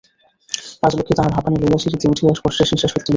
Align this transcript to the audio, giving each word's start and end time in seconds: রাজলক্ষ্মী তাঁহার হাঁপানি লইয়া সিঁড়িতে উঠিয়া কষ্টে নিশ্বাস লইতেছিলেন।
রাজলক্ষ্মী 0.83 1.15
তাঁহার 1.17 1.35
হাঁপানি 1.35 1.57
লইয়া 1.61 1.79
সিঁড়িতে 1.83 2.05
উঠিয়া 2.11 2.31
কষ্টে 2.37 2.63
নিশ্বাস 2.65 2.91
লইতেছিলেন। 2.93 3.07